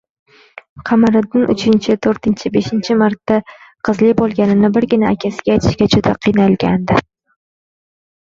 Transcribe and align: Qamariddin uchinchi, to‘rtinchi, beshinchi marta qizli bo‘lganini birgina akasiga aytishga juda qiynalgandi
Qamariddin 0.89 1.43
uchinchi, 1.53 1.95
to‘rtinchi, 2.05 2.51
beshinchi 2.55 2.95
marta 3.01 3.37
qizli 3.89 4.09
bo‘lganini 4.21 4.71
birgina 4.79 5.11
akasiga 5.17 5.55
aytishga 5.57 5.89
juda 5.97 6.15
qiynalgandi 6.27 6.97